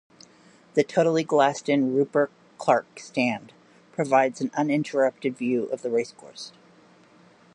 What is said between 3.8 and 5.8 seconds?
provides an uninterrupted view